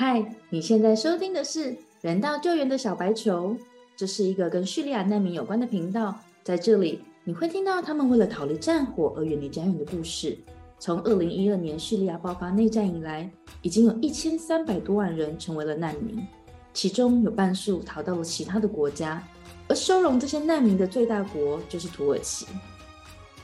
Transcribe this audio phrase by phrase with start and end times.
[0.00, 3.54] 嗨，你现在收听的是人道救援的小白球，
[3.94, 6.18] 这是一个跟叙利亚难民有关的频道。
[6.42, 10.38] 在这里，你会听到他们为了逃离战火而远离家园的故事。
[10.78, 16.26] 从二零一二年叙利亚爆发内战以来，已经有一千三百多万人成为了难民，
[16.72, 19.22] 其中有半数逃到了其他的国家。
[19.68, 22.46] 而收容这些难民的最大国就是土耳其。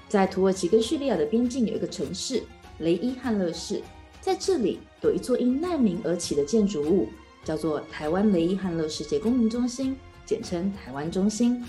[0.08, 2.42] 在土耳其跟叙利亚的边境有一个城市
[2.78, 3.82] 雷伊汉勒市，
[4.26, 7.06] 在这里有一座因难民而起的建筑物，
[7.44, 11.64] 叫做台湾雷伊汉勒世界公民中心，简称台湾中心。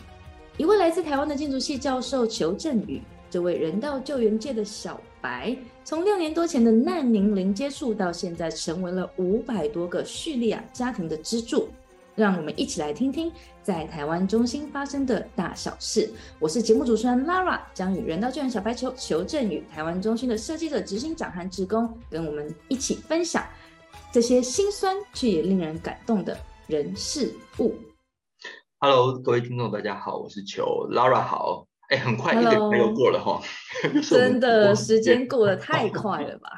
[0.58, 11.70] 一位来自台湾的建筑系教授裘振宇，这位人道救援界的小白，从六年多前的难民零接触，到现在成为了五百多个叙利亚家庭的支柱。
[12.18, 13.32] 让我们一起来听听
[13.62, 16.12] 在台湾中心发生的大小事。
[16.40, 23.46] 我是节目主持人 Lara，将与人道救援小白球裘振宇、台湾中心的设计者、执行长和职工，跟我们一起分享
[24.12, 26.36] 这些辛酸却也令人感动的
[26.66, 27.76] 人事物。
[28.80, 33.40] Hello，各位听众，大家好，我是球 Lara，好，哎，很快一个礼拜又过了哈，
[34.10, 36.50] 真的时间过得太快了吧？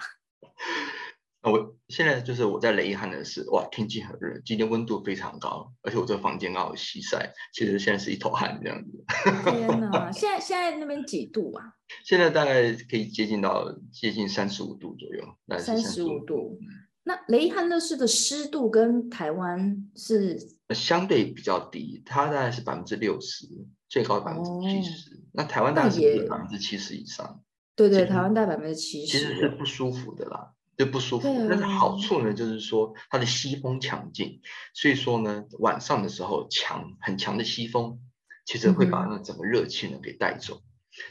[1.41, 9.03] 那我现在就是我在雷伊汉的是，哇，天气很热，今天温度非常高，而且我这个房间刚好西晒，其实现在是一头汗这样子。
[9.49, 11.63] 天哪，现在现在那边几度啊？
[12.03, 16.59] 现在大概可以接近到接近三十五度左右，三十五度。
[17.03, 20.37] 那雷伊汉乐市的湿度跟台湾是
[20.75, 23.47] 相对比较低，它大概是百分之六十，
[23.87, 25.19] 最高百分之七十。
[25.31, 27.41] 那台湾大概是百分之七十以上。
[27.75, 29.17] 对对，台湾大概百分之七十。
[29.17, 30.51] 其实是不舒服的啦。
[30.79, 34.39] 就不舒服，但是好处呢，就是说它的西风强劲，
[34.73, 37.99] 所以说呢，晚上的时候强很强的西风，
[38.45, 40.61] 其实会把那整个热气呢给带走。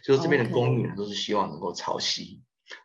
[0.02, 2.42] 所以这边的公寓呢，都是希望能够朝西，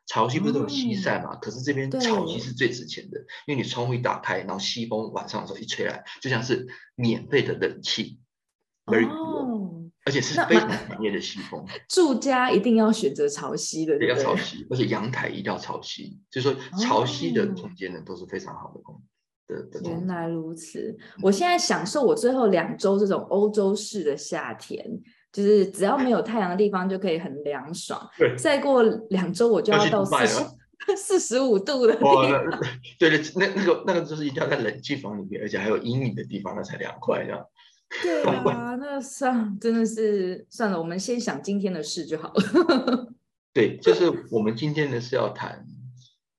[0.07, 1.37] 潮汐不是都有西晒嘛？
[1.37, 8.19] 可是这边潮汐是最值钱的，因为你窗户一打开，然后西风晚上的时候一吹来，就像是免费的冷气
[8.85, 9.82] ，very cool。
[10.05, 19.01] 而且是非常强烈的西风， 住家一定要选择朝西的，要朝西，而且阳台一定要朝西，就是说朝西的空间呢都是非常好的空
[19.47, 19.89] 的的。
[19.89, 24.85] 原来如此，我现在享受我最后两周这种欧洲式的夏天，
[25.31, 28.05] 就是只要没有太阳的地方就可以很凉爽。
[28.19, 30.45] 对，再过两周我就要到四十
[30.97, 32.29] 四十五度的地方。
[32.99, 37.41] 对对，那那个那个就是一定要在冷气房里面，而且还有阴影的地方，那才凉快这样。
[38.01, 43.13] 对啊， 那算真的是算了，我们先想今天的事就好了。
[43.53, 45.67] 对，就是我们今天呢是要谈，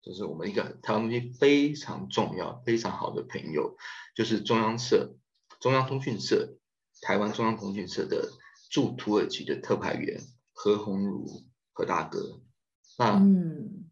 [0.03, 3.77] 就是我们一个台湾中心非常重要、非常好的朋友，
[4.17, 5.15] 就是中央社、
[5.61, 6.57] 中央通讯社、
[7.03, 8.31] 台湾中央通讯社的
[8.71, 10.21] 驻土耳其的特派员
[10.53, 12.41] 何鸿儒何大哥。
[12.99, 13.85] 那嗯，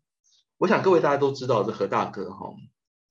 [0.59, 2.53] 我想各位大家都知道，这何大哥哈，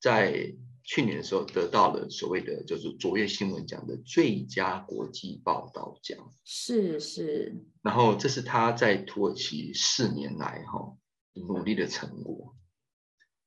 [0.02, 0.56] 在。
[0.94, 7.64] 去年的时候得到了所谓的就是卓越新闻奖的最佳国际报道奖，是是。
[7.82, 10.98] 然后这是他在土耳其四年来哈
[11.34, 12.58] 努力的成果。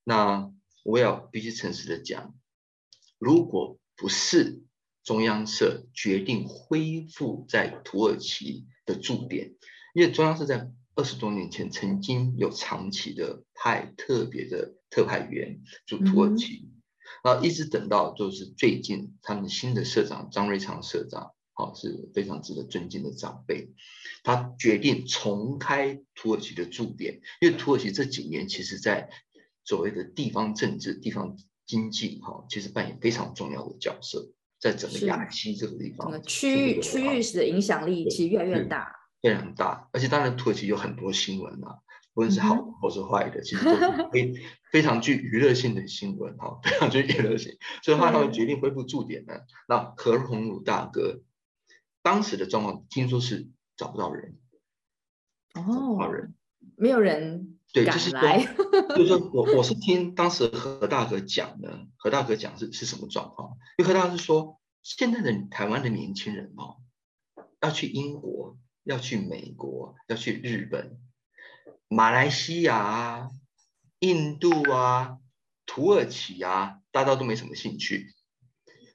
[0.05, 0.51] 那
[0.85, 2.35] 我要必须诚实的讲，
[3.19, 4.63] 如果不是
[5.03, 9.55] 中央社决定恢复在土耳其的驻点，
[9.95, 16.71] 因为中央社在二十多年前曾经有长期的派特别的特派员驻土耳其。
[16.71, 16.74] 然
[17.23, 23.71] 后一直等到就是最近，他们新的社长张瑞昌社长，好是非常值得尊敬的长辈，
[24.23, 29.09] 他决定重开土耳其的驻点，因为土耳其这几年其实在
[29.65, 31.37] 所谓的地方政治、地方
[31.67, 38.93] 经济，哈，其实扮演非常重要的角色，在整个亚西这个地方，区域区域的影响力其实越来越大，
[39.23, 41.79] 非常大，而且当然土耳其有很多新闻啊。
[42.15, 43.73] 无论是好或是坏的，其实都
[44.11, 44.35] 非
[44.71, 47.57] 非常具娱乐性的新闻哈，非常具娱乐性。
[47.83, 49.35] 所以他们决定恢复驻点呢。
[49.67, 51.23] 那何鸿儒大哥
[52.03, 54.39] 当时的状况，听说是找不到人，
[55.55, 56.35] 哦，找人，
[56.77, 58.21] 没有人对，就是说，
[58.95, 63.57] 就是说我我是听当时何大哥讲的，何大哥讲是是什么状况？
[63.79, 66.77] 因为何大哥是说，现在的台湾的年轻人哦，
[67.61, 71.01] 要去英国，要去美国，要去日本。
[71.95, 73.31] 马来西亚啊、
[74.01, 75.19] 印度啊、
[75.65, 78.13] 土耳其啊，大家都没什么兴趣。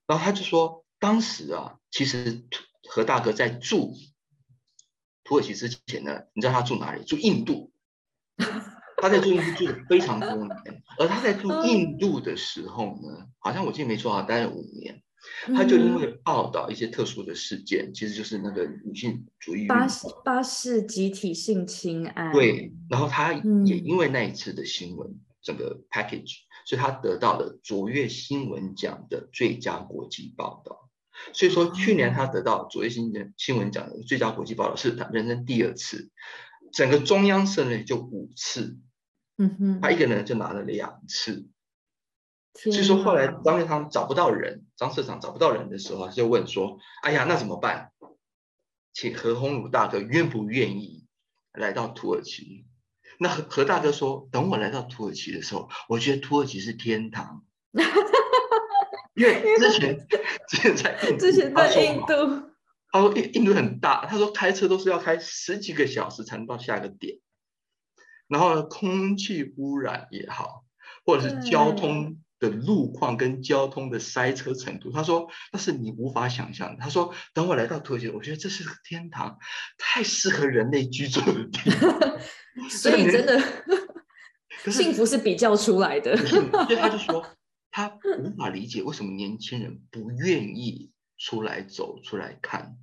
[0.05, 2.43] 然后他就说，当时啊，其实
[2.89, 3.95] 何大哥在住
[5.23, 7.05] 土耳其之前呢，你知道他住哪里？
[7.05, 7.71] 住印度。
[8.97, 15.01] 他在住印度住了非常多年，而他在住印度的时候呢，好像我记得没错啊，待了五年。
[15.56, 22.31] 他就因为报道一些特殊的事件，其实就是那个女性主义巴士巴士集体性侵案。
[22.31, 30.89] 对，然后他也因为那一次的新闻，整个 package，所以他得到了卓越新闻奖的最佳国际报道。
[31.33, 36.10] 所以说，去年他得到卓越新闻新闻奖的最佳国际报道是他人生第二次，
[36.71, 38.77] 整个中央社呢就五次，
[39.38, 41.48] 嗯哼，他一个人就拿了两次。
[42.53, 47.91] 所所以说后来张瑞康找不到人，张社长找不到人的时候，他就问说：“哎呀，那怎么办？
[48.93, 51.05] 请何鸿儒大哥愿不愿意
[51.53, 52.65] 来到土耳其？”
[53.19, 57.45] 那何何大哥说：“等我来到土耳其的时候，我觉得土耳其是天堂。
[59.15, 60.07] ”因为之前
[60.47, 62.49] 之前在印度，之前在印度，
[62.91, 67.19] 他说印印度很大，他说开车都是要开十几个小时才能到下一个点，
[68.27, 70.63] 然后呢，空气污染也好，
[71.05, 76.77] 或者是交通的路况跟交通的塞车程度，他说那是你无法想象。
[76.80, 79.38] 他说等我来到土耳其，我觉得这是个天堂，
[79.77, 82.19] 太适合人类居住的地方。
[82.69, 83.41] 所以真的
[84.71, 86.18] 幸福是比较出来的。
[86.18, 86.39] 所
[86.69, 87.25] 以他就说，
[87.71, 87.88] 他
[88.19, 92.77] 无法理解为什么年轻人不愿意出来走、出来看，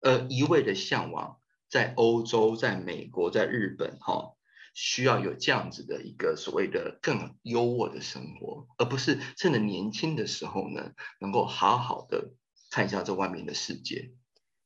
[0.00, 1.38] 而一味的向往
[1.68, 4.35] 在欧洲、在美国、在日本，哈、
[4.78, 12.32] 需要有这样子的一个所谓的更优渥的生活，而不是趁着年轻的时候呢，能够好好的
[12.70, 14.12] 看一下这外面的世界。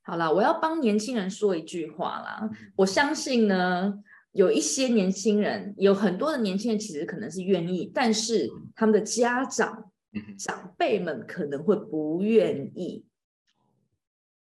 [0.02, 2.40] 好啦，我要帮年轻人说一句话啦。
[2.42, 4.02] 嗯我相信呢，
[4.32, 9.92] 有一些年轻人，有很多的年轻人其实可能是愿意，但是他们的家长、
[10.36, 13.04] 长辈们可能会不愿意。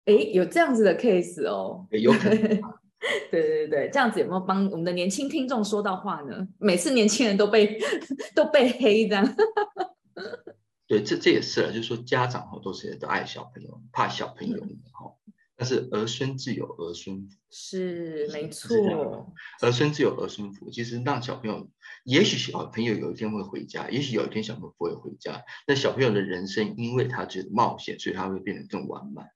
[0.06, 1.86] 诶，有这样子的 case 哦。
[1.90, 2.62] 有可能
[3.30, 6.46] 对对对，这样子有没有帮我们的年轻听众说到话呢？
[6.58, 7.78] 每次年轻人都被
[8.34, 9.24] 都被黑这样。
[10.86, 15.14] 对，这这也是了，就是说家长哈都是都爱小朋友，怕小朋友哈，
[15.56, 17.36] 但是儿孙自有儿孙福。
[17.48, 19.32] 是没错，
[19.62, 21.68] 儿孙自有儿孙福，其实让小朋友，
[22.04, 25.42] 也许小朋友有一天会回家，也许有一天小朋友不会回家。
[25.66, 29.30] 那小朋友的人生，因为他觉得冒险，所以他会变得更完满。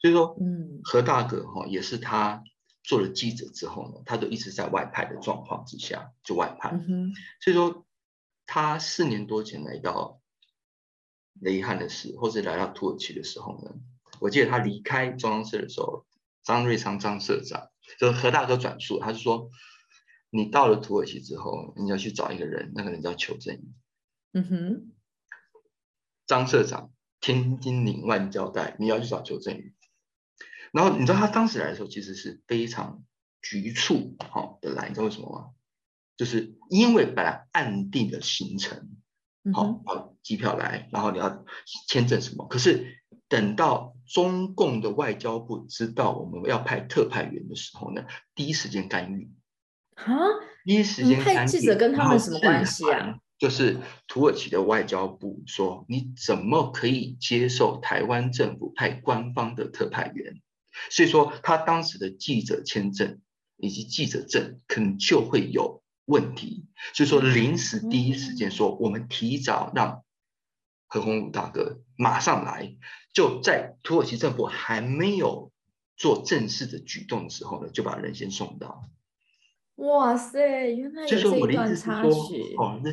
[0.00, 2.42] 所以说，嗯何大哥哈、也是他
[2.90, 6.70] 做了记者之后呢，他都一直在外派的状况之下就外派。
[7.40, 7.86] 所以说，
[8.46, 10.20] 他四年多前来到
[11.34, 13.76] 雷汉的时，或者来到土耳其的时候呢，
[14.18, 16.04] 我记得他离开中央社的时候，
[16.42, 19.50] 张瑞昌张社长就是何大哥转述，他就说，
[20.30, 23.72] 你到了土耳其之后，你要去找一个人，那个人叫邱正宇，
[24.32, 24.92] 嗯哼，
[26.26, 26.90] 张社长
[27.20, 29.76] 千叮咛万交代，你要去找邱正宇。
[30.72, 33.02] 然后你知道他当时来的时候，其实是非常
[33.42, 35.50] 局促好、的来，你知道为什么吗？
[36.16, 38.90] 就是因为本来按定的行程，
[39.54, 41.44] 好好机票来，然后你要
[41.88, 42.46] 签证什么？
[42.46, 49.30] 可是等到中共的外交部知道我们要派特派员的时候呢，第一时间干预，
[49.94, 50.04] 啊，
[50.64, 51.48] 第一时间干预。
[51.48, 60.42] 记者跟他们什么关系啊就是土耳其的外交部说，你怎么可以接受台湾政府派官方的特派员？
[60.90, 63.20] 所以说，他当时的记者签证
[63.56, 66.66] 以及记者证可能就会有问题。
[66.94, 70.04] 所以说，临时第一时间说，我们提早让
[70.86, 72.76] 何鸿儒大哥马上来，
[73.12, 75.52] 就在土耳其政府还没有
[75.96, 78.88] 做正式的举动的时候呢，就把人先送到。
[79.76, 80.38] 哇塞，
[80.74, 82.90] 原来这一我的意思是段插曲，，哦，那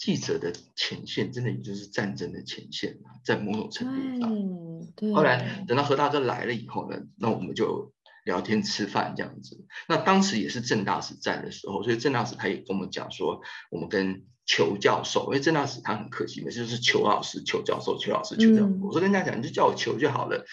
[0.00, 5.14] 记者的前线真的也就是战争的前线啊，在某种程度上。
[5.14, 7.92] 后来等到何大哥来了以后呢，那我们就
[8.24, 9.66] 聊天吃饭这样子。
[9.86, 18.68] 那当时也是郑大使在的时候，所以郑大使他也跟我们讲说，我们跟裘教授，因为郑大使他很客气，每次就是裘老师、裘教授、裘老师、裘教授。
[18.68, 20.46] 嗯我说跟大家讲，你就叫我裘就好了。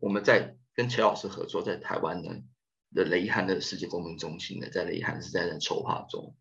[0.00, 2.30] 我们在跟裘老师合作，在台湾呢
[2.94, 6.34] 的雷汉的世界公民中心呢，在雷汉是在在筹划中。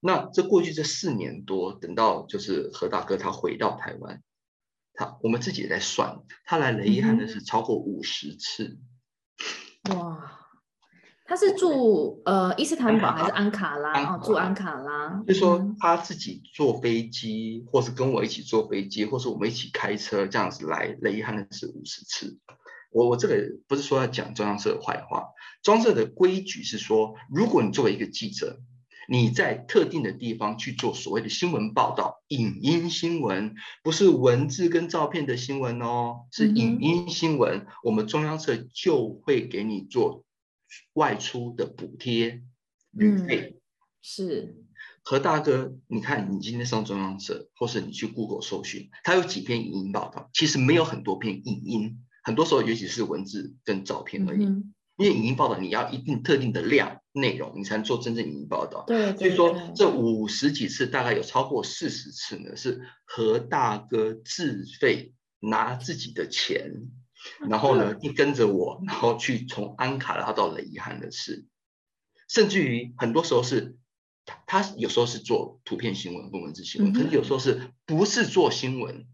[0.00, 4.22] 那这过去这四年多，等到就是何大哥他回到台湾，
[4.94, 8.78] 他我们自己也在算，他来雷汉嗯哼的是超过五十次。
[9.94, 10.38] 哇，
[11.26, 13.92] 他是住呃伊斯坦堡还是安卡拉？
[13.92, 15.22] 安卡哦，住安卡拉。
[15.26, 22.38] 就说嗯他自己坐飞机，或是跟我一起坐飞机，或是我们一起开车这样子来雷伊汉的是五十次。
[22.90, 23.36] 我我这个
[23.68, 25.28] 不是说要讲中央社的坏话，
[25.62, 28.58] 中央社的规矩是说，如果你作为一个记者，
[29.12, 40.24] 你在特定的地方去做所谓的新闻报道，影音新闻，不是文字跟照片的新闻哦，是影音新闻，我们中央社就会给你做
[40.92, 42.44] 外出的补贴
[42.92, 43.60] 旅嗯费。
[44.00, 44.54] 是，
[45.02, 54.46] 何大哥，你看你今天上中央社，或是你去 Google 搜寻，它有几篇影音报道，其实没有很多篇影音，很多时候尤其是文字跟照片而已。
[55.00, 58.84] 因为影音报道你要一定特定的量内容，你才能做真正影音报道。
[58.86, 66.70] 对，所以说这五十几次，大概有超过四十次呢，是何大哥自费拿自己的钱，
[67.48, 71.46] 然后呢，一跟着我，然后去从安卡拉到雷伊汉的事，
[72.28, 73.76] 甚至于很多时候是。
[74.46, 79.06] 他有时候是做图片新闻跟文字新闻，可是有时候是不是做新闻？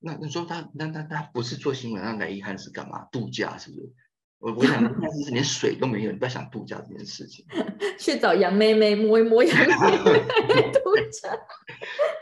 [0.00, 3.04] 那你说他那那他不是做新闻，那来遗憾是干嘛？
[3.12, 3.92] 度假是不是？
[4.38, 7.44] 我我想， 但是连水都没有，你不要想度假这件事情。
[7.98, 11.36] 去找杨妹妹摸一摸杨妹妹 度假。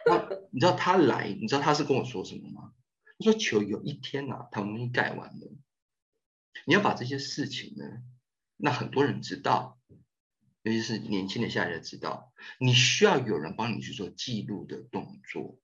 [0.06, 2.72] 他你知道他来，你知道他是跟我说什么吗？
[3.18, 5.52] 他说：“求有一天呐，他们盖完了，
[6.66, 7.84] 你要把这些事情呢，
[8.56, 9.78] 那很多人知道。”
[10.62, 15.60] 尤其是年轻的下一代知道，你需要有人帮你去做记录的动作。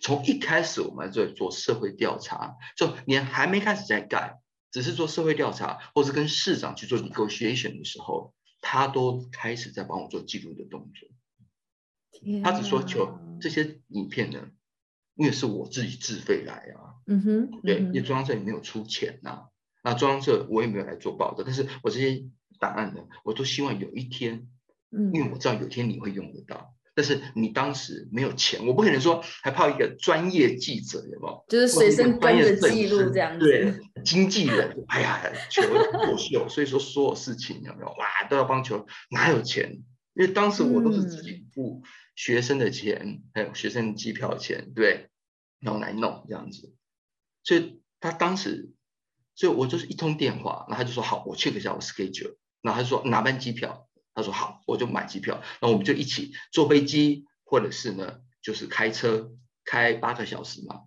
[0.00, 4.38] 从一开始我们在做社会调查，就连还没开始在盖，
[4.70, 11.08] 只是做社会调查，或是跟市长去做 negotiation 的时候，他都开始在帮我做记录的动作。
[12.42, 14.48] 他只说求这些影片呢，
[15.14, 19.48] 因为是我自己自费来啊，嗯哼，对，因为中央社也没有出钱呐，
[19.82, 22.28] 那中央社我也没有来做报道，但是我这些。
[22.60, 24.48] 档案呢，我都希望有一天，
[24.90, 31.44] 嗯，因为我知道有一天你会用得到，但是你当时没有钱，我不可能说还泡一个专业记者，有没有？
[31.48, 33.46] 就是随身跟着记录这样子。
[33.46, 33.74] 对，
[34.04, 35.20] 经纪人，哎呀，
[35.50, 39.82] 求作秀，所以说所有事情有没有哇都要帮球，哪有钱？
[40.14, 41.82] 因为当时我都是自己付
[42.14, 45.08] 学生的钱，还有学生机票钱，对，
[45.58, 46.72] 然后来弄这样子，
[47.42, 48.70] 所以他当时，
[49.34, 52.36] 所以我就是一通电话，然后他就说好，我 check 一下我 schedule。
[52.62, 53.88] 然后他就说哪班机票？
[54.14, 55.42] 他说好，我就买机票。
[55.60, 59.32] 那我们就一起坐飞机，或者是呢，就是开车
[59.64, 60.82] 开八个小时嘛。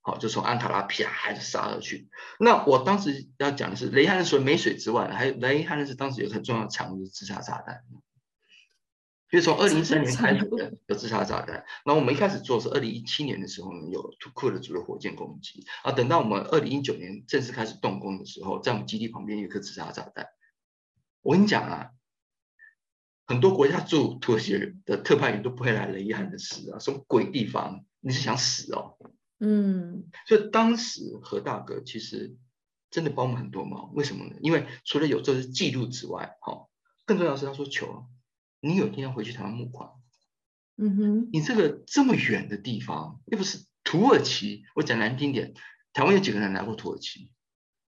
[0.00, 2.08] 好，就从安卡拉啪就杀了去。
[2.38, 7.82] 那我当时要讲的是，雷汉的除了没水之外，还有雷汉的是当时有很重要的产物是自杀炸弹。
[9.30, 11.64] 因为从二零一三年开始的有自杀炸弹。
[11.84, 15.90] 那我们一开始做是二零一七年的时候呢，有土库的组的火箭攻击啊。
[15.90, 20.26] 等到我们二零一九年正式开始动工的时候，在我们基地旁边有一颗自杀炸弹。
[21.22, 21.90] 我跟你讲啊，
[23.26, 24.52] 很多国家驻土耳其
[24.84, 27.84] 的特派员都不会来雷伊汉的事啊，什么鬼地方？
[28.00, 28.96] 你是想死哦？
[29.38, 32.36] 嗯，所以当时何大哥其实
[32.90, 34.36] 真的帮我们很多忙，为什么呢？
[34.40, 36.68] 因为除了有这些记录之外，哈，
[37.04, 38.06] 更重要是他说求
[38.60, 39.90] 你有一天要回去台湾募款，
[40.76, 45.54] 嗯哼，你这个这么远的地方，又不是土耳其，我讲难听点，
[45.92, 47.30] 台湾有几个人来过土耳其？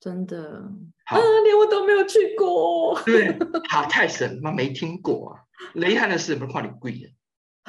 [0.03, 0.61] 真的
[1.05, 3.01] 啊，连我都没有去过。
[3.05, 3.39] 对，
[3.71, 5.45] 好太神，妈没听过啊！
[5.75, 7.09] 雷汉的事不是夸你贵的，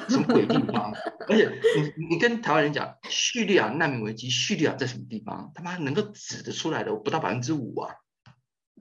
[0.08, 0.92] 什么鬼地方？
[1.30, 1.48] 而且
[1.96, 5.52] 你你跟台湾人讲叙利亚难民危机，叙利亚在什么地方？
[5.54, 7.94] 他妈能够指得出来的不到百分之五啊！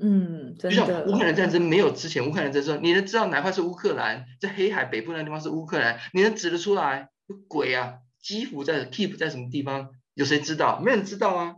[0.01, 7.09] 嗯，就像乌克兰战争没有之前，乌克兰战争你能知道哪块是乌克兰，在黑海北部那地方是乌克兰，你能指得出来？
[7.47, 7.99] 鬼啊！
[8.19, 9.89] 基辅在 Keep 在什么地方？
[10.15, 10.79] 有谁知道？
[10.79, 11.57] 没人知道啊！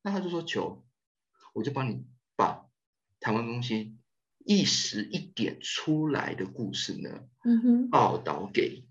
[0.00, 0.85] 那他就说求。
[1.56, 2.04] 我就帮你
[2.36, 2.66] 把
[3.18, 3.96] 台湾东西
[4.44, 8.84] 一时一点出来的故事呢，嗯哼，报道给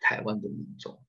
[0.00, 1.00] 台湾的民众，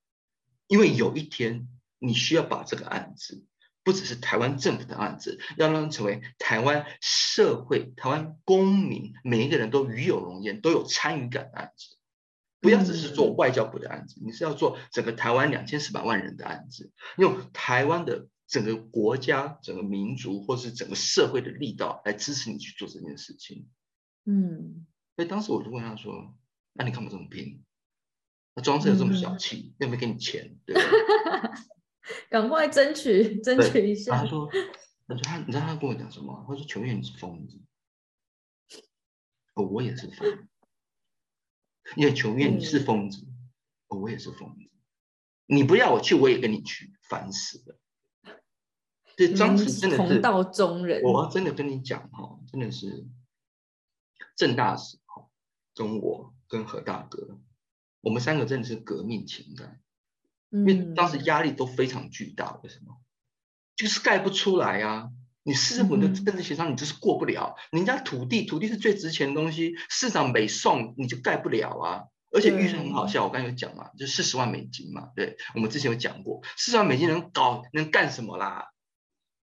[0.67, 1.67] 因为有一天
[1.98, 3.43] 你需要把这个案子，
[3.81, 11.96] 不只是台湾政府的案子，要让成为台湾社会、台湾公民每一个人都与有荣焉、都有参与感的案子，
[12.62, 18.27] 不要只是做外交部的案子，你是要做整个台湾两千四百万人的案子，用台湾的。
[18.48, 23.70] 整个国家、整个民族，或是整个社会的力道来支持你去做这件事情。
[24.24, 26.34] 嗯，所以当时我就问他说
[26.74, 27.63] ：“那你干嘛这么拼？
[28.56, 30.82] 那装车有这么小气，又没给你钱，对吧？”
[32.30, 34.18] 赶快争取，争取一下。
[34.18, 34.50] 他说
[35.08, 36.46] ：“他说他，你知道他跟我讲什么？
[36.48, 37.60] 他说：‘求愿你是疯子。’
[39.56, 40.48] 哦，我也是疯子。
[41.96, 43.25] 因为求愿你是疯子，
[43.88, 44.70] 哦，我也是疯子。
[45.46, 47.77] 你不要我去，我也跟你去，烦死了。”
[49.17, 51.01] 这张弛真的是同道中人。
[51.01, 53.05] 我真的跟你讲哈，真的是
[54.38, 55.27] 郑大使哈，
[55.75, 57.39] 跟我跟何大哥，
[58.01, 59.81] 我们三个真的是革命情感，
[60.51, 62.59] 因为当时压力都非常巨大。
[62.63, 63.01] 为什么？
[63.75, 65.09] 就是盖不出来啊！
[65.43, 67.55] 你市府的政治协商，你就是过不了。
[67.71, 72.03] 人家土地，土地是最值钱的东西，市长没送，你就盖不了啊！
[72.31, 75.09] 而且预算很好笑，我刚才有讲嘛，就四十万美金嘛。
[75.15, 78.67] 对，我们之前有讲过，四十万美金能搞能干什么啦？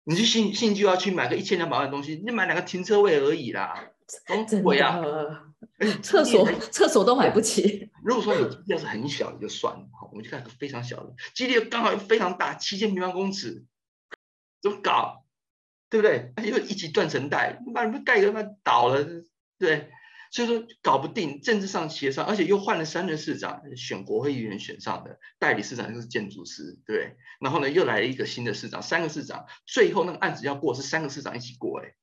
[0.04, 3.90] 你去信信就要去买个一千两百万的东西，你买两个停车位而已啦，
[4.26, 5.00] 真贵啊！
[6.02, 7.90] 厕所厕所都买不起。
[8.04, 13.64] 如果说你要是很小也就算了，好，我们就看个非常小的，基地刚好非常大，七千平方公尺，
[14.60, 15.24] 怎么搞？
[15.88, 16.32] 对不对？
[16.44, 19.06] 又一起断层带，把你们盖个他妈倒了，
[19.58, 19.90] 对。
[20.32, 27.16] 所以说搞不定，政治上协商，而且又换了三任市长，选国会议员选上的，代理市长又是建筑师，对。
[27.38, 31.94] 然后呢，又来了一个新的市长，三个市长，最后那个案子要过是三个市长一起过，哎，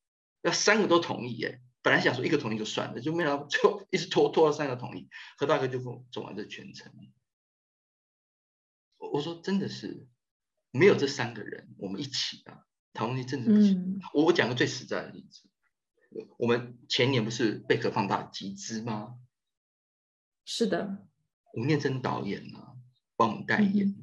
[0.43, 1.59] 要三个都同意，哎。
[1.81, 5.79] 本来想说一个同意就算了，就没想到最后一直拖拖到三个同意，何大哥就
[6.11, 6.91] 走完这全程。
[8.97, 10.05] 我我说真的是
[10.71, 13.99] 没有这三个人，我们一起啊，台湾政治不行。
[14.13, 15.48] 我我讲个最实在的例子。
[16.37, 19.15] 我们前年不是贝壳放大集资吗？
[20.45, 21.05] 是的，
[21.53, 22.75] 吴念真导演啊，
[23.15, 23.95] 帮我们代言。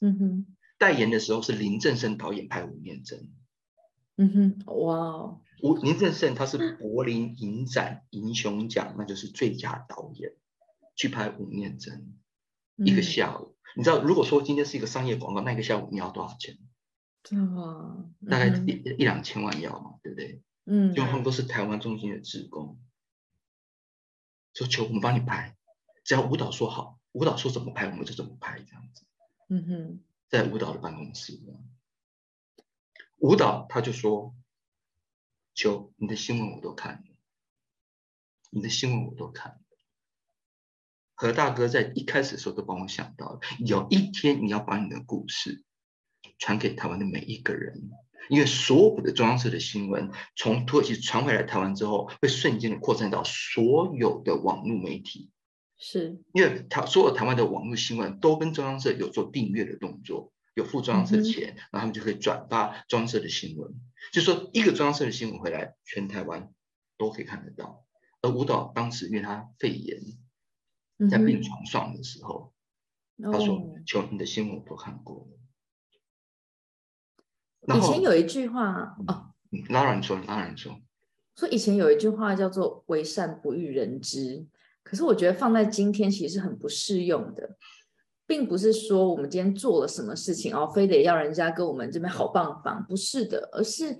[0.00, 3.32] 嗯哼，代言的时候是林正盛导演拍吴念真。
[4.16, 10.36] 嗯哼，哇哦，吴林正盛他是柏林影展银熊奖，那就是最佳导演，
[10.94, 12.14] 去拍吴念真
[12.76, 13.56] 一个下午。
[13.76, 16.58] 你知道，如果说今天是一个商业广告，那个下午你要多少钱？
[17.56, 20.42] 啊，大概一一两千万要嘛，对不对？
[20.64, 22.78] 嗯，因为他们都是台湾中心的职工，
[24.52, 25.56] 就求我们帮你拍，
[26.04, 29.04] 只要舞蹈说好，舞蹈说怎么拍我们就怎么拍，这样子。
[29.48, 31.38] 嗯哼，在舞蹈的办公室，
[33.18, 34.34] 舞蹈他就说，
[35.54, 37.16] 求你的新闻我都看了，
[38.50, 39.60] 你的新闻我都看了。
[41.14, 45.62] 何大哥在一开始的时候都帮我想到了，有一天你要把你的故事
[46.38, 47.90] 传给台湾的每一个人。
[48.28, 55.30] 因为所有的中央社的新闻从土耳其传回来台湾之后，会瞬间的扩散到所有的网络媒体。
[55.76, 63.74] 是，因为台所有台湾的网络新闻都跟中央社有做订阅的动作，有付中央社钱，然后他们就可以转发中央社的新闻。
[64.12, 66.52] 就说一个中央社的新闻回来，全台湾
[66.96, 67.84] 都可以看得到。
[68.22, 70.00] 而舞蹈当时因为他肺炎，
[71.10, 72.54] 在病床上的时候，
[73.22, 75.38] 他说：“求你的新闻我都看过了。”
[77.66, 79.30] 以前有一句话哦，
[79.70, 80.78] 拉然说，拉然说，
[81.36, 84.44] 说以前有一句话叫做“为善不欲人知”，
[84.84, 87.56] 可是我觉得放在今天其实很不适用的，
[88.26, 93.96] 并不是说我们今天做了什么事情哦，非得要人家跟我们这边好棒棒，不是的，而是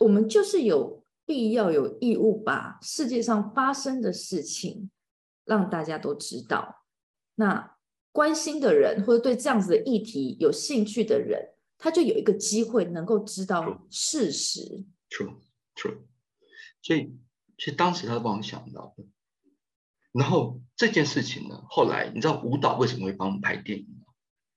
[0.00, 4.90] 我们就是有必要、有义务把世界上发生的事情
[5.44, 6.84] 让大家都知道。
[7.36, 7.76] 那
[8.10, 11.50] 关心的人或者对这样子的议题有兴趣的人。
[11.82, 14.86] 他就有一个机会能够知道事实。
[15.10, 15.98] True，True。
[16.80, 17.18] 所以，
[17.58, 19.04] 其实当时他帮我想到的。
[20.12, 24.06] 然后这件事情呢，后来你知道舞蹈为什么会帮我们拍电影吗？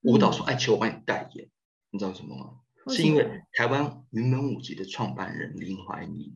[0.04, 1.50] 舞蹈说：“哎，求我帮你代言。”
[1.90, 2.60] 你知道什么吗？
[2.94, 6.32] 是因为台湾云门舞集的创办人林怀民，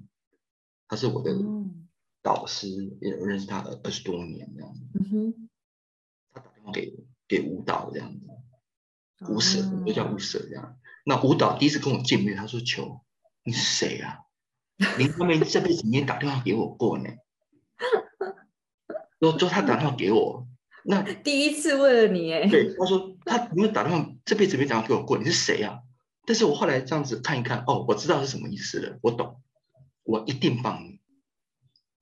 [0.87, 1.37] 他是我的
[2.23, 2.67] 导师，
[2.99, 4.81] 也认识他二十多年这样子。
[4.95, 5.49] 嗯哼。
[6.31, 8.25] 他打电话给给舞蹈这样子。
[9.27, 10.78] 舞社就叫舞社这样。
[11.09, 13.01] 那舞蹈第一次跟我见面，他说：“球
[13.43, 14.19] 你是谁啊？
[14.99, 17.09] 林怀民这辈子没打电话给我过呢。”
[19.19, 20.47] 说说他打电话给我，
[20.83, 22.47] 那 第一次为了你哎。
[22.47, 25.17] 对，他说他没有打电话，这辈子没打电话给我过。
[25.17, 25.79] 你是谁啊？
[26.27, 29.41] 但是我后来这样子看一看，哦，我知道是什么意思了，我懂，
[30.03, 30.99] 我一定帮你。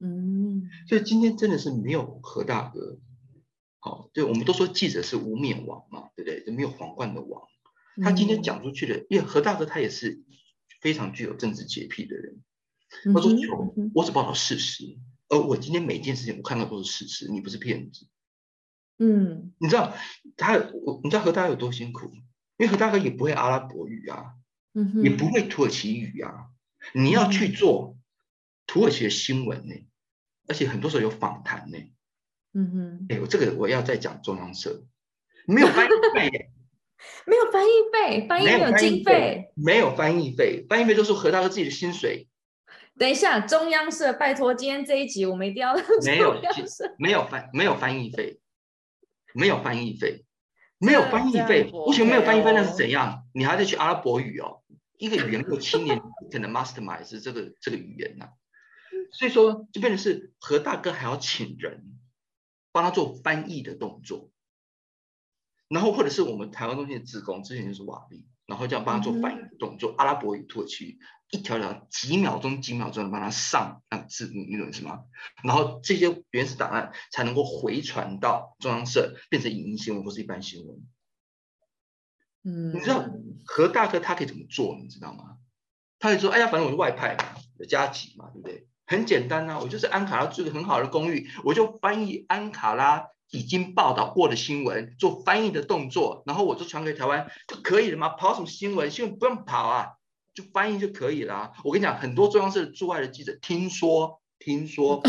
[0.01, 2.97] 嗯，所以今天真的是没有何大哥。
[3.79, 6.43] 好，对，我们都说记者是无冕王嘛，对不对？
[6.43, 7.47] 就没有皇冠的王。
[8.01, 10.23] 他今天讲出去的，因为何大哥他也是
[10.81, 12.41] 非常具有政治洁癖的人。
[13.13, 14.97] 他说：“求我只报道事实，
[15.29, 18.07] 而我今天每一件事情我看到都是事实，你不是骗子。”
[18.99, 19.95] 嗯，你知道
[20.37, 22.11] 他，我你知道何大哥有多辛苦？
[22.57, 24.33] 因为何大哥也不会阿拉伯语啊，
[24.73, 26.47] 嗯也不会土耳其语啊。
[26.95, 27.97] 你要去做
[28.65, 29.75] 土耳其的新闻呢，
[30.47, 31.77] 而且很多时候有访谈呢。
[32.53, 34.85] 嗯哼，哎，我这个我要再讲中央社，
[35.45, 36.51] 没有翻译费，
[37.25, 42.27] 没有翻译费，翻译没有经费，没有翻译费，翻译费都是何大哥自己的薪水。
[42.97, 46.41] 等一下，中央社，拜托，今天这一集我们一定要没有
[46.97, 48.39] 没有翻没有翻译费，
[49.33, 50.25] 没有翻译费，
[50.79, 52.51] 没有翻译费，为什么没有翻译费？
[52.53, 53.23] 那是怎样？
[53.33, 54.63] 你还得去阿拉伯语哦，
[54.97, 58.29] 一个语言有七年 可能 mastermind 这个这个语言呐，
[59.11, 61.83] 所以说就变成是何大哥还要请人。
[62.73, 64.29] 帮他做翻译的动作，
[65.69, 70.97] 然后或者是我们台湾中心的职工，之前就是瓦力，然后这样帮他做翻译的动作，阿拉伯语、土耳其
[71.31, 75.01] 一条条几秒钟、几秒钟的帮他上那个字幕，你懂是吗？
[75.43, 80.77] 然后这些原始档案才能够回传到中央社，变成影音新闻或是一般新闻。
[82.43, 83.03] 嗯，你知道
[83.45, 84.77] 何大哥他可以怎么做？
[84.81, 85.37] 你知道吗？
[85.99, 98.09] 他可以说：“哎呀，反正我是外派嘛，有加急嘛，对不对？”很简单啊，我就是安卡拉住个很好的公寓，我就翻译安卡拉已经报道过的新闻，做翻译的动作，然后我就传给台湾就可以了吗？
[98.09, 98.89] 跑什么新闻？
[98.89, 99.97] 新闻不用跑啊，
[100.33, 101.53] 就翻译就可以了。
[101.63, 105.01] 我跟你讲，很多中央社驻外的记者，听说听说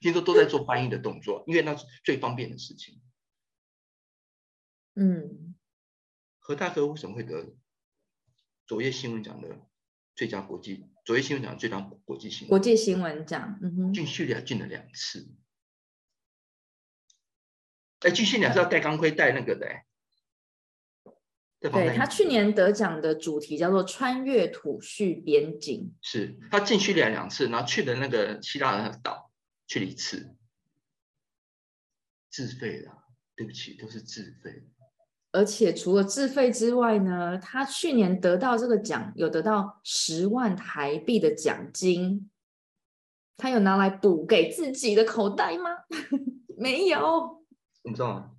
[0.00, 3.00] 听说都在做翻译的动作，因为那是最方便的事情。
[4.94, 5.54] 嗯，
[6.38, 7.54] 何大哥为什么会得
[8.66, 9.48] 昨夜新闻奖的
[10.14, 10.86] 最佳国际？
[11.04, 12.48] 昨夜新闻奖最佳国际新闻？
[12.48, 15.28] 国际新闻奖，嗯哼，进叙利亚进了两次。
[18.02, 19.84] 哎，进叙利亚是要戴钢盔戴那个的哎。
[21.60, 29.30] 对他去年得奖的主题叫做“穿越土叙边境”，是他进叙利亚两次，然后去的那个希腊的岛
[29.68, 30.34] 去了一次，
[32.30, 32.90] 自费的，
[33.36, 34.64] 对不起，都是自费。
[35.30, 42.28] 而且除了自费之外呢，他去年得到这个奖，有得到十万台币的奖金，
[43.36, 45.70] 他有拿来补给自己的口袋吗？
[46.58, 47.41] 没有。
[47.82, 48.30] 你知道吗？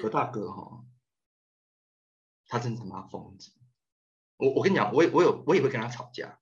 [0.00, 0.84] 何大哥哈。
[2.48, 3.50] 他真他妈疯子！
[4.36, 6.38] 我我跟你讲，我也我有我也会跟他吵架，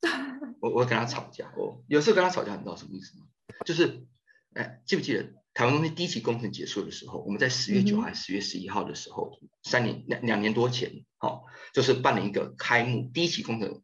[0.62, 1.52] 我我跟他吵架。
[1.58, 3.26] 我有时候跟他吵架，你知道什么意思吗？
[3.66, 4.06] 就是，
[4.54, 11.42] 哎，记不记得台湾中心第一期工程结束的时候，我们在十月九号还是十月十一号的时候，三年两两年多前，哦，
[11.74, 13.82] 就是办了一个开幕第一期工程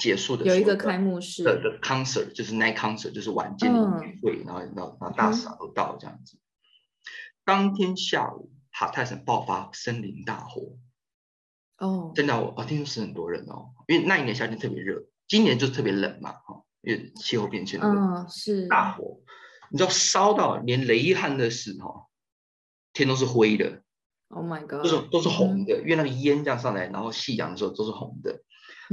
[0.00, 6.38] 结束的有一个开幕式的 concert，就是 night concert，就是晚间的会，然后然后然后大使都到这样子。
[7.44, 8.50] 当天下午。
[8.74, 10.78] 哈泰省爆发森林大火，
[11.76, 18.66] 哦，真的我我听说死很多人哦，因为那一年夏天特别热，今年就特别冷嘛，哈，因为气候变迁的嗯，是。
[18.68, 19.20] 大火，
[19.70, 22.06] 你知道烧到连雷汉的时哈，
[22.94, 23.82] 天都是灰的
[24.28, 28.42] ，Oh my god，都是都是红的，因为那个烟这样上来，然后夕阳的时候都是红的，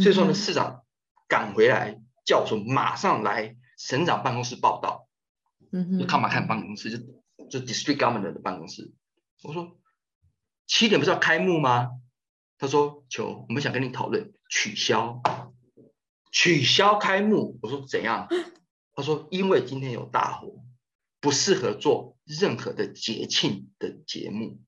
[0.03, 0.83] 所以说呢，市长
[1.29, 5.07] 赶回来叫我说马上来省长办公室报道，
[5.71, 6.97] 嗯哼，就看嘛看办公室，就
[7.49, 8.93] 就 district governor 的办公室。
[9.43, 9.79] 我说
[10.67, 11.89] 七点不是要开幕吗？
[12.57, 15.21] 他说：“求我们想跟你讨论取消，
[16.29, 18.27] 取消开幕。”我说：“怎样？”
[18.93, 20.61] 他说：“因为今天有大火，
[21.21, 24.61] 不适合做任何的节庆的节目。”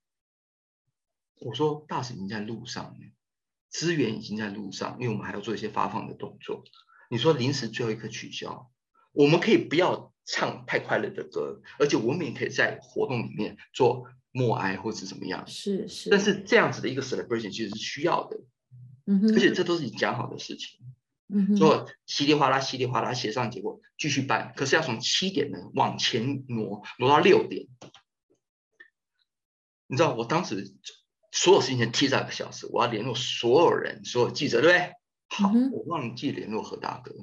[1.41, 2.97] 我说：“大使已经在路上了
[3.69, 6.63] 资源已经在路上，因为我们还要做一些发放的动作。
[7.09, 8.71] 你说临时最后一刻取消，
[9.11, 15.45] 我们可以不要唱太快乐的歌，而且我们也可以在活动里面做。”默哀或者怎么样？
[15.45, 18.39] 是是，但是这样子的一个 celebration 其实是需要的，
[19.05, 20.79] 嗯哼，而且这都是你讲好的事情，
[21.27, 27.67] 嗯哼，说稀里哗啦稀里哗啦协商结果继续办，可是要从七点呢往前挪挪到六点，
[29.88, 30.75] 你知道我当时
[31.34, 34.93] 所有事情先提早一个小时，我要联络所有人，所有记者，对不对？
[35.27, 37.13] 好，我忘记联络何大哥，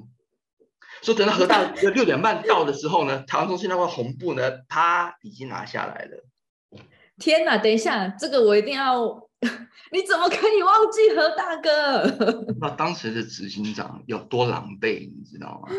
[1.01, 6.25] 说等到何大哥六点半到的时候呢，台湾中心那块红布呢，啪已经拿下来了。
[7.17, 7.57] 天哪！
[7.57, 9.27] 等一下，这个我一定要。
[9.91, 12.53] 你怎么可以忘记何大哥？
[12.59, 15.69] 那当时的执行长有多狼狈，你知道吗？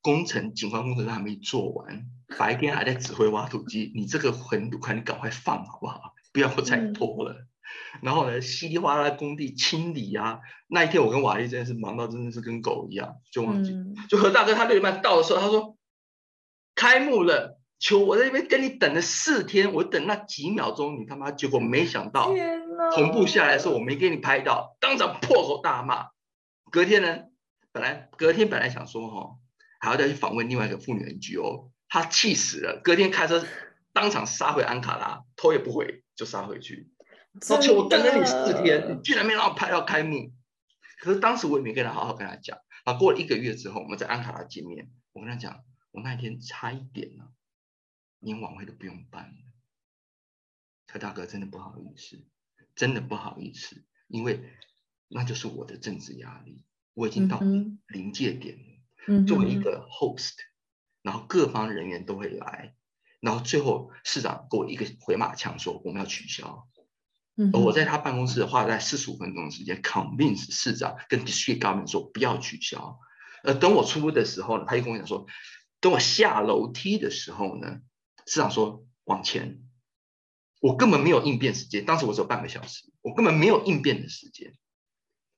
[0.00, 2.06] 工程景观工程都还没做完，
[2.38, 3.92] 白天还在指挥挖土机。
[3.94, 6.14] 你这个横土块，你赶快放好不好？
[6.32, 7.46] 不要再拖了。
[8.02, 10.40] 然后呢，稀里哗啦工地清理啊。
[10.68, 13.74] 那一天我跟瓦力真的是忙到真的是跟狗一样，就忘记。
[14.08, 15.76] 就何大哥他六点半到的时候，他说
[16.74, 17.60] 开幕了。
[17.78, 22.32] 求我在那边跟你等了四天，我等那几秒钟，你他妈结果没想到，
[22.94, 26.06] 同步下来的时候我没给你拍到，当场破口大骂。
[26.70, 27.24] 隔天呢，
[27.72, 29.36] 本来隔天本来想说哈，
[29.78, 32.80] 还要再去访问另外一个妇女 NGO，他气死了。
[32.82, 33.44] 隔天开车
[33.92, 36.90] 当场杀回安卡拉，头也不回就杀回去。
[37.50, 40.32] 而且我等了你四天，你居然没让我拍到开幕。
[41.00, 42.58] 可是当时我也没跟他好好跟他讲。
[42.84, 47.28] 啊，过了一个月之后，我们在安卡拉见面，我跟他讲，我那一天差一点呢。
[48.20, 49.36] 连晚会都不用办了，
[50.86, 52.24] 柯大哥真的不好意思，
[52.74, 54.40] 真的不好意思，因为
[55.08, 57.38] 那就是我的政治压力，我已经到
[57.88, 59.24] 临界点了。
[59.26, 60.34] 作为一个 host，
[61.02, 62.74] 然后各方人员都会来，
[63.20, 66.66] 然后最后市长给我一个回马枪，说我们要取消。
[67.52, 72.98] 而我在他办公室花了四十五分钟的时间，convince 市长跟 district government 说不要取消。
[73.42, 75.26] 而等我出的时候呢，他就跟我讲说，
[75.80, 77.80] 等我下楼梯的时候呢。
[78.28, 79.60] 市长说往前，
[80.60, 81.84] 我根本没有应变时间。
[81.84, 84.52] 当时我只有半个小时，我根本没有应变的时间。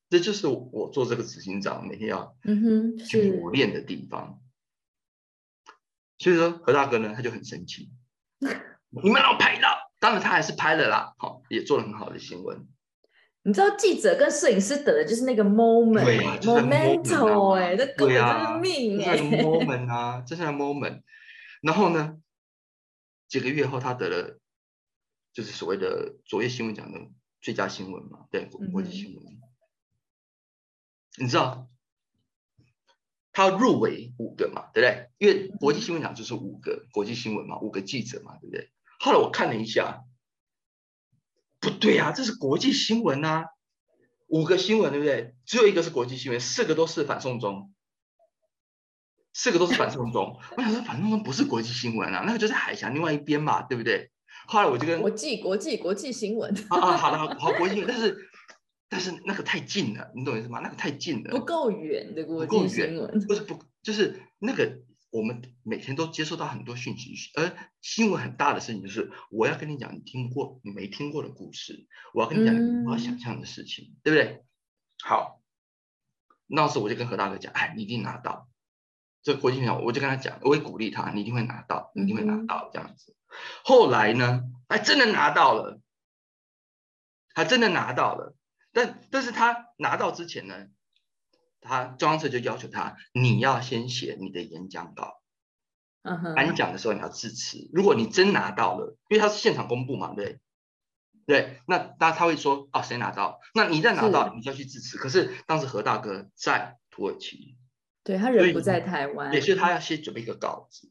[0.09, 4.41] 这就是我做这个执行长每天要嗯哼去磨练的地方。
[6.17, 7.91] 所以说何大哥呢，他就很生气，
[8.89, 9.68] 你们让我拍到，
[9.99, 12.67] 当然他还是拍了啦，好也做了很好的新闻。
[13.43, 18.23] 你知道记者跟摄影师等的就是那个 moment，momento，哎，这根本就是
[18.61, 21.03] 命哎，moment 啊，这是 moment。
[21.63, 22.19] 然后呢？
[23.29, 24.41] 几个月后，他得了，
[25.35, 26.99] 就是所谓的卓越新闻奖的
[27.43, 29.23] 最佳新闻嘛，对，国际新闻。
[31.19, 31.69] 你知道，
[33.33, 35.11] 他入围五个嘛，对不对？
[35.19, 38.71] 因为国际新闻奖就是五个国际新闻嘛，五个记者嘛，对不对？
[38.99, 40.05] 后来我看了一下，
[41.61, 43.47] 不对啊，这是国际新闻啊，
[44.27, 45.35] 五个新闻对不对？
[45.47, 47.73] 只有一个是国际新闻，四个都是反送中，
[49.33, 50.39] 四个都是反送中。
[50.57, 54.11] 我想说，反送中不是国际新闻啊，那个就在海峡另外一边嘛，对不对？
[54.47, 58.17] 后来我就跟国际国际国际新闻啊啊，好的好好国际新闻，但是
[58.89, 60.61] 但是那个太近了，你懂意思吗？
[60.61, 74.45] 那个太近了，不够远的国际新闻，不是不就是那个我们每天都接收到很多讯息，而新闻很大的事情就是我要跟你讲你听过你没听过的故事，我要跟你讲你无法想象的事情，对不对？
[75.03, 75.41] 好，
[76.47, 78.49] 那时候我就跟何大哥讲，哎，你一定拿到
[79.23, 83.17] 这个国际新闻，我就跟他讲，我会鼓励他，你一定会拿到，你一定会拿到这样子。
[83.65, 85.81] 后来呢，还真的拿到了，
[87.35, 88.35] 还真的拿到了。
[88.73, 90.69] 但但是他拿到之前呢，
[91.61, 95.23] 他中央社就要求他，你要先写你的演讲稿，
[96.03, 97.69] 嗯哼，颁奖的时候你要致辞。
[97.73, 100.41] 如果你真拿到了，因为他是现场公布嘛，对
[101.27, 103.41] 对，那他他会说，哦，谁拿到？
[103.55, 104.97] 那你再拿到，你就要去致辞。
[104.97, 107.59] 可是当时何大哥在土耳其，
[108.03, 110.91] 对他人不在台湾，也是他要先准备一个稿子。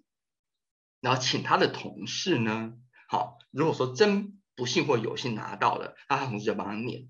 [1.01, 2.73] 然后请他的同事呢，
[3.07, 7.07] 好，如果说真不幸或有幸拿到了，那他同事就帮他念。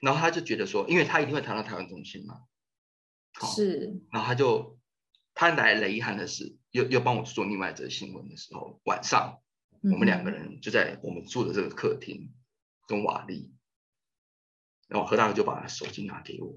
[0.00, 2.42] 然后他就觉得说，因为他一定会谈到台湾中心嘛，
[3.54, 4.00] 是。
[4.10, 4.78] 然后他就
[5.34, 9.40] 他来雷遗憾的是，又又帮我做另外一则新闻的时候，晚上
[9.82, 12.32] 我们两个人就在我们住的这个客厅
[12.86, 13.52] 跟瓦力，
[14.88, 16.54] 然后何大哥就把他手机拿给我，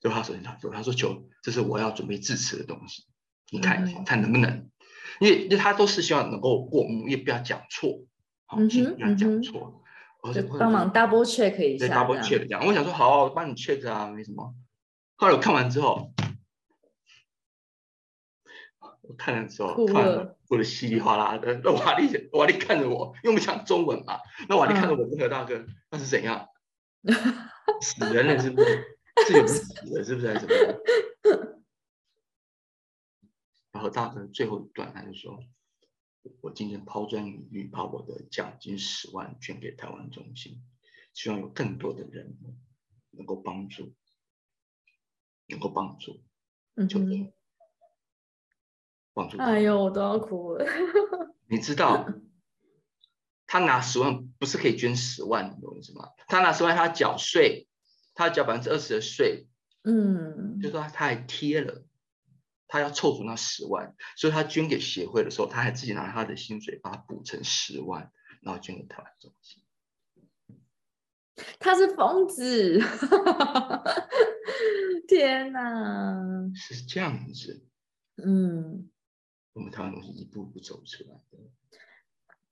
[0.00, 3.04] 就他手机拿给我，他说：“求，这是我要准备致辞的东西，
[3.50, 4.70] 你看一下，看能不能。”
[5.20, 8.04] 因为因为他都是希望能够过目，也不要讲错，
[8.44, 9.85] 好，尽量讲错，而
[10.32, 12.64] 且帮忙 double check 一下，double check 这样。
[12.66, 14.54] 我想说，好，我帮你 check 啊，没什么。
[15.16, 16.12] 后来我看完之后，
[19.02, 21.60] 我看了之后，看了，哭的稀里哗啦的。
[21.62, 24.18] 那瓦力，瓦力看着我，因为我们讲中文嘛。
[24.48, 26.48] 那瓦力看着我跟何大哥，那是怎样？
[27.80, 28.96] 死人了是不是？
[29.26, 30.28] 是有人死了是不是？
[30.28, 30.78] 还是怎么样？
[33.72, 35.38] 然后大哥最后一段，他就说
[36.40, 40.62] ：“我今天抛砖引玉，把我的奖金十万捐给台湾中心，
[41.14, 42.36] 希望有更多的人
[43.10, 43.94] 能够帮助，
[45.46, 46.20] 能够帮助，
[46.88, 46.98] 就
[49.14, 50.66] 帮助。”哎呦，我都要哭了。
[51.48, 52.06] 你知道，
[53.46, 56.10] 他拿十万不是可以捐十万，你懂意思吗？
[56.28, 57.66] 他拿十万，他缴税，
[58.14, 59.46] 他缴百分之二十的税，
[59.84, 61.85] 嗯，就说他还贴了。
[62.68, 68.10] 他要凑足那十万，所以他捐给协会的时候，他还自己拿他的薪水把它补成十万，
[68.42, 69.62] 然后捐给台湾中心。
[71.58, 72.80] 他是疯子！
[75.06, 76.50] 天哪！
[76.54, 77.62] 是这样子。
[78.16, 78.90] 嗯，
[79.52, 81.38] 我们台湾东西一步步走出来的，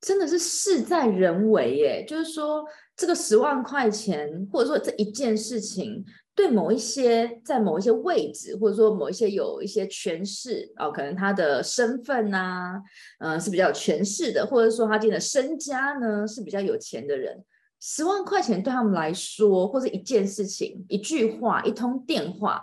[0.00, 2.04] 真的是事在人为耶。
[2.06, 6.04] 就是说，这个十万块钱，或者说这一件事情。
[6.34, 12.82] 对某一些在某一些位置，或者说某一些有一些权势哦，可能他的身份呐，
[13.20, 17.44] 嗯，是比较有权势的，或者说他今天的身家呢是比较有钱的人，
[17.80, 22.60] 十万块钱对他们来说，或者一件事情、一句话、一通电话，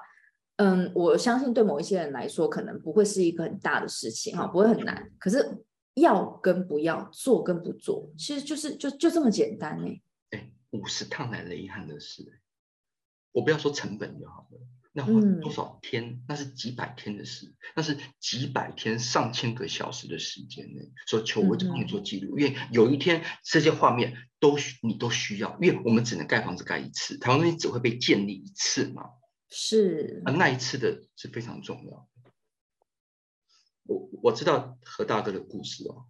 [0.58, 5.10] 嗯，我相信对某一些人来说，可能不会是一个很大的事情哈，不会很难。
[5.18, 9.88] 可是要跟不要做跟不做，其实就是就就这么简单呢。
[10.32, 12.41] 哎，五十趟来了遗憾的事。
[13.32, 14.60] 我不要说成本就好了，
[14.92, 16.22] 那花多少天？
[16.28, 20.82] 那是几百天的事，那是几百天、上千个小时的时间呢。
[21.08, 29.12] 说求我帮你做记录，因为有一天这些画面都你都需要，因为我们只能盖房子盖一次，台湾东西只会被建立一次嘛。
[29.50, 32.10] 是啊，那一次的是非常重要。
[33.84, 36.06] 我我知道何大哥的故事哦，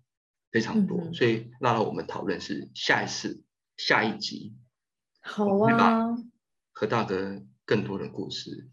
[0.51, 3.43] 非常多，所以拉到我们讨论是下一次
[3.77, 4.55] 下一集。
[5.21, 6.15] 好啊。
[6.81, 8.67] 何大哥更多的故事，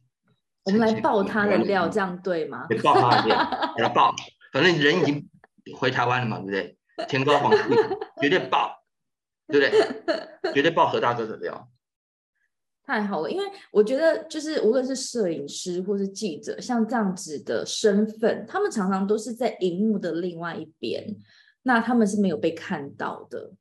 [0.65, 2.67] 我们来爆他的料，这样对吗？
[2.83, 3.37] 爆他的料，
[3.77, 4.15] 给他爆。
[4.51, 5.29] 反正人已经
[5.77, 6.79] 回台湾了嘛，对不对？
[7.07, 7.75] 天高皇帝
[8.23, 8.83] 绝对爆，
[9.47, 10.55] 对不对？
[10.55, 11.71] 绝对爆何大哥的料。
[12.83, 21.15] 太好了，因为我觉得就是无论是摄影师或是记者，像这样子的身份，他们常常都是在荧幕的另外一边，
[21.65, 23.53] 那他们是没有被看到的。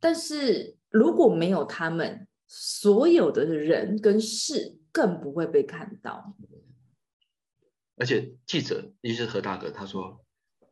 [0.00, 6.34] 但是如果没有他们，所有的人跟事更不会被看到，
[7.96, 10.24] 而且记者，尤其是何大哥，他说：“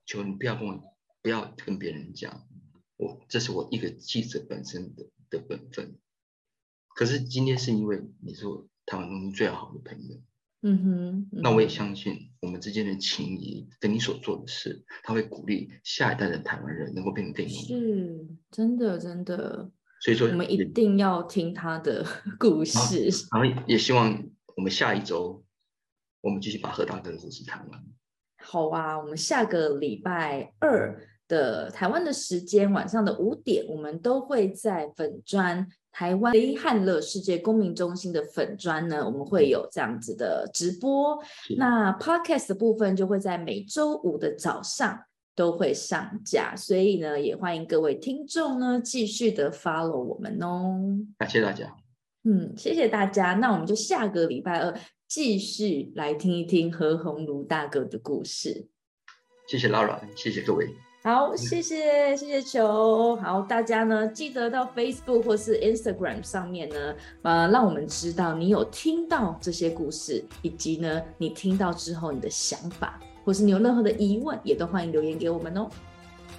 [0.07, 2.49] 求你不要跟我，不要跟别人讲，
[2.97, 5.99] 我这是我一个记者本身的的本分。
[6.95, 10.17] 可是今天是因为你说台湾中最好的朋友。
[10.63, 17.55] 嗯哼，那我也相信我们之间的情谊跟你所做的事，他会鼓励下一代的台湾人能够变成电影。
[17.67, 19.71] 是真的，真的。
[20.01, 22.05] 所以说，我们一定要听他的
[22.39, 23.09] 故事。
[23.33, 24.23] 然后也希望
[24.55, 25.43] 我们下一周，
[26.21, 27.83] 我们继续把何大哥的故事谈完。
[28.39, 41.19] 好啊，我们下个礼拜二的台湾的时间晚上的五点，我们都会在粉砖台湾汉乐世界公民中心的粉砖呢，我们会有这样子的直播。
[41.57, 45.03] 那 podcast 的部分就会在每周五的早上
[45.37, 50.99] 都会上架，所以呢，也欢迎各位听众呢继续的 follow 我们哦。
[51.19, 51.73] 感谢大家。
[52.25, 53.35] 嗯，谢谢大家。
[53.35, 54.75] 那我们就下个礼拜二。
[55.09, 58.67] 继续来听一听何鸿儒大哥的故事。
[59.47, 60.67] 谢谢 Laura，谢谢各位。
[61.05, 63.15] 好，谢谢谢谢球。
[63.15, 75.69] 好，大家呢记得到 Facebook 或是 Instagram 上面呢，呃，让我们知道你有听到这些故事，以及呢你听到之后你的想法，或是你有任何的疑问，也都欢迎留言给我们哦。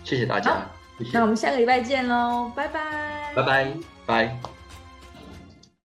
[0.03, 0.65] 谢谢大家。
[1.13, 3.33] 那我们下个礼拜见喽，拜拜。
[3.35, 3.73] 拜拜
[4.05, 4.56] 拜。